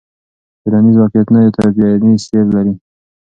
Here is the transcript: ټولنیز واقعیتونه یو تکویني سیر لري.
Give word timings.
ټولنیز 0.61 0.95
واقعیتونه 0.99 1.39
یو 1.41 1.53
تکویني 1.57 2.13
سیر 2.25 2.45
لري. 2.55 2.73